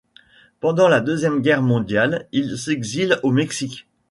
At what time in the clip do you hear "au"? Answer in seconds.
3.21-3.29